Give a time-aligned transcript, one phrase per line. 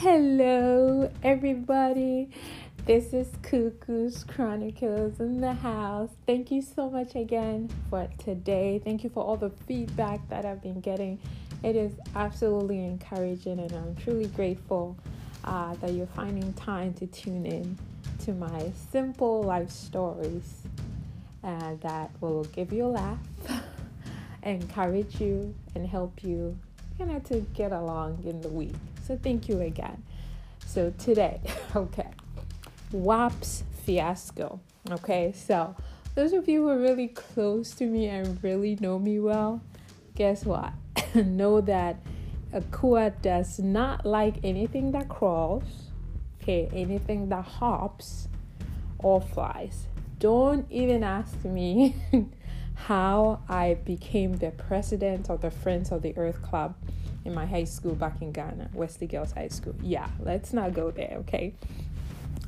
[0.00, 2.28] Hello, everybody.
[2.84, 6.10] This is Cuckoo's Chronicles in the house.
[6.26, 8.78] Thank you so much again for today.
[8.84, 11.18] Thank you for all the feedback that I've been getting.
[11.62, 14.98] It is absolutely encouraging, and I'm truly grateful
[15.44, 17.78] uh, that you're finding time to tune in
[18.26, 20.60] to my simple life stories
[21.42, 23.18] uh, that will give you a laugh,
[24.42, 26.58] encourage you, and help you
[26.98, 28.74] you know to get along in the week.
[29.06, 30.02] So thank you again.
[30.66, 31.40] So today,
[31.76, 32.08] okay,
[32.92, 34.60] WAPS fiasco.
[34.90, 35.74] Okay, so
[36.14, 39.60] those of you who are really close to me and really know me well,
[40.14, 40.72] guess what?
[41.14, 41.96] know that
[42.52, 45.90] Akua does not like anything that crawls,
[46.40, 48.28] okay, anything that hops
[48.98, 49.86] or flies.
[50.18, 51.94] Don't even ask me
[52.76, 56.76] how I became the president of the Friends of the Earth Club
[57.24, 59.74] in my high school back in Ghana, Wesley Girls High School.
[59.82, 61.54] Yeah, let's not go there, okay?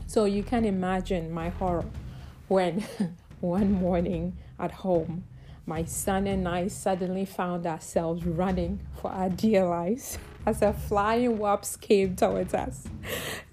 [0.07, 1.85] So you can imagine my horror
[2.47, 2.85] when
[3.41, 5.25] one morning at home,
[5.67, 11.39] my son and I suddenly found ourselves running for our dear lives as a flying
[11.39, 12.85] wasp came towards us.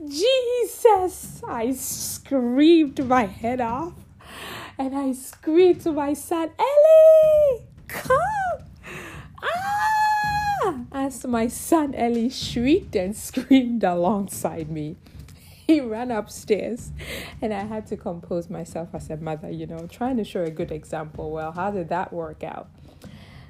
[0.08, 1.42] Jesus!
[1.48, 3.94] I screamed my head off
[4.78, 8.60] and I screamed to my son, Ellie, come!
[9.44, 10.80] Ah!
[10.92, 14.98] As my son Ellie shrieked and screamed alongside me.
[15.68, 16.92] He ran upstairs
[17.42, 20.52] and I had to compose myself as a mother, you know, trying to show a
[20.52, 21.32] good example.
[21.32, 22.68] Well, how did that work out?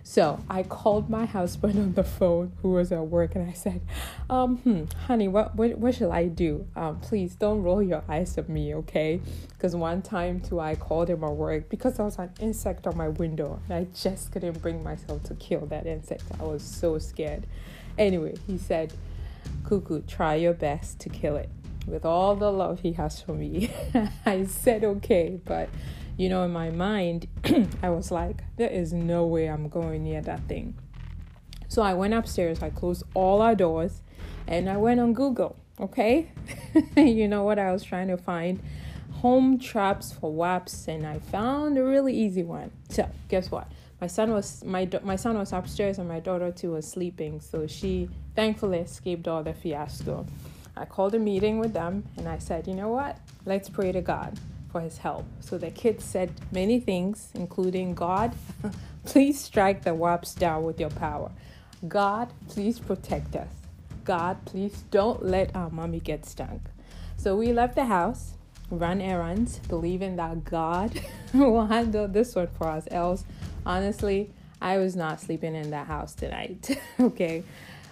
[0.08, 3.82] So I called my husband on the phone, who was at work, and I said,
[4.30, 6.68] um, hmm, honey, what, what, what shall I do?
[6.76, 9.20] Um, please don't roll your eyes at me, okay?
[9.50, 12.96] Because one time, too, I called him at work because there was an insect on
[12.96, 16.22] my window, and I just couldn't bring myself to kill that insect.
[16.40, 17.48] I was so scared.
[17.98, 18.94] Anyway, he said,
[19.64, 21.50] Cuckoo, try your best to kill it.
[21.88, 23.72] With all the love he has for me,
[24.26, 25.68] I said okay, but
[26.18, 27.28] you know, in my mind,
[27.84, 30.76] I was like, there is no way I'm going near that thing.
[31.68, 34.02] So I went upstairs, I closed all our doors,
[34.48, 36.32] and I went on Google, okay?
[36.96, 38.62] you know what I was trying to find?
[39.16, 42.72] Home traps for WAPs, and I found a really easy one.
[42.90, 43.70] So, guess what?
[44.00, 47.66] My son was my my son was upstairs and my daughter too was sleeping, so
[47.66, 50.26] she thankfully escaped all the fiasco.
[50.78, 53.18] I called a meeting with them and I said, you know what?
[53.46, 54.38] Let's pray to God
[54.76, 55.26] for his help.
[55.40, 58.34] So the kids said many things, including God,
[59.06, 61.32] please strike the WAPs down with your power.
[61.88, 63.48] God, please protect us.
[64.04, 66.60] God, please don't let our mommy get stung.
[67.16, 68.34] So we left the house,
[68.70, 71.00] ran errands, believing that God
[71.34, 72.86] will handle this one for us.
[72.92, 73.24] Else,
[73.66, 74.30] honestly,
[74.62, 76.78] I was not sleeping in that house tonight.
[77.00, 77.46] okay.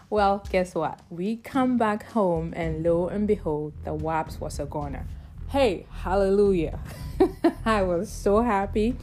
[0.09, 0.99] Well, guess what?
[1.09, 5.07] We come back home, and lo and behold, the WAPs was a goner
[5.53, 6.79] hey, hallelujah.
[7.65, 8.95] I was so happy.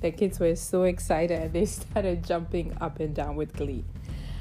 [0.00, 1.38] The kids were so excited.
[1.38, 3.84] and They started jumping up and down with glee.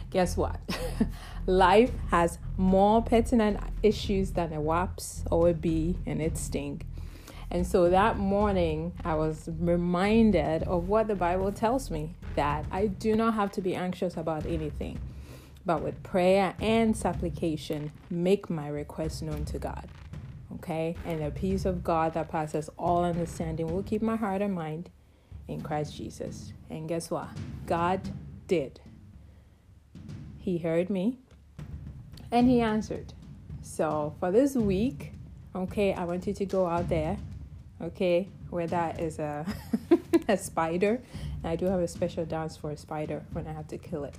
[0.09, 0.61] Guess what?
[1.45, 6.83] Life has more pertinent issues than a WAPS or a bee and its sting.
[7.51, 12.88] And so that morning, I was reminded of what the Bible tells me that I
[12.88, 15.01] do not have to be anxious about anything,
[15.66, 19.89] but with prayer and supplication, make my request known to God
[20.55, 20.95] okay?
[21.05, 24.89] And the peace of God that passes all understanding will keep my heart and mind
[25.47, 26.53] in Christ Jesus.
[26.69, 27.29] And guess what?
[27.65, 28.01] God
[28.47, 28.79] did.
[30.37, 31.17] He heard me
[32.31, 33.13] and He answered.
[33.61, 35.13] So for this week,
[35.55, 37.17] okay, I want you to go out there,
[37.81, 39.45] okay, where that is a,
[40.27, 41.01] a spider.
[41.43, 44.03] And I do have a special dance for a spider when I have to kill
[44.03, 44.15] it.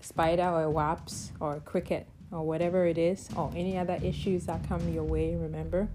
[0.00, 3.98] A spider or a wasp or a cricket or whatever it is, or any other
[4.02, 5.88] issues that come your way, remember,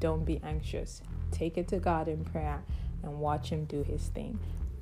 [0.00, 1.02] don't be anxious.
[1.30, 2.62] Take it to God in prayer
[3.02, 4.38] and watch Him do His thing.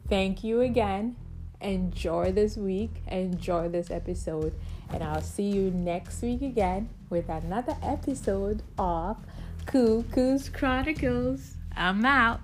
[0.09, 1.17] Thank you again.
[1.61, 4.53] Enjoy this week, enjoy this episode,
[4.91, 9.17] and I'll see you next week again with another episode of
[9.67, 11.55] Cuckoo's Chronicles.
[11.77, 12.41] I'm out.